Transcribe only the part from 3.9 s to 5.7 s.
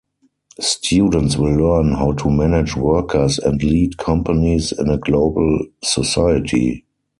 companies in a global